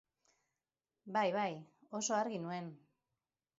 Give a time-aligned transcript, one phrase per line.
[1.17, 1.53] Bai, bai,
[2.01, 2.75] oso argi nuen.